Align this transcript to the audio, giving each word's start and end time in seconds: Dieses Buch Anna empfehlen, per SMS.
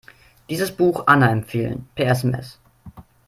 Dieses 0.49 0.71
Buch 0.75 1.03
Anna 1.05 1.29
empfehlen, 1.29 1.87
per 1.93 2.07
SMS. 2.07 2.57